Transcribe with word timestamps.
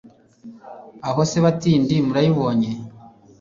Aho 1.07 1.21
se 1.29 1.37
batindi 1.45 1.95
murayibonye! 2.05 2.69